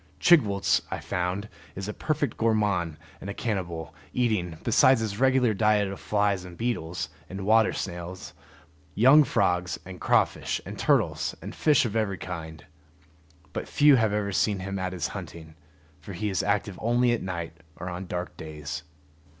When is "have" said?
13.97-14.11